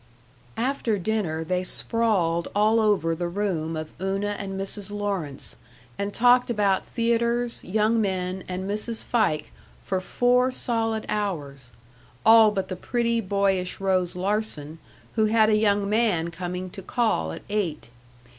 After 0.57 0.97
dinner 0.97 1.43
they 1.43 1.63
sprawled 1.63 2.47
all 2.55 2.79
over 2.79 3.13
the 3.13 3.27
room 3.27 3.75
of 3.77 3.91
Una 4.01 4.35
and 4.39 4.59
Mrs. 4.59 4.89
Lawrence, 4.89 5.57
and 5.95 6.11
talked 6.11 6.49
about 6.49 6.87
theaters, 6.87 7.63
young 7.63 8.01
men, 8.01 8.43
and 8.47 8.67
Mrs. 8.67 9.03
Fike 9.03 9.51
for 9.83 10.01
four 10.01 10.49
solid 10.49 11.05
hours 11.07 11.71
all 12.25 12.49
but 12.49 12.67
the 12.67 12.75
pretty, 12.75 13.21
boyish 13.21 13.79
Rose 13.79 14.15
Larsen, 14.15 14.79
who 15.13 15.25
had 15.25 15.49
a 15.49 15.55
young 15.55 15.87
man 15.87 16.31
coming 16.31 16.71
to 16.71 16.81
call 16.81 17.31
at 17.31 17.43
eight. 17.47 17.91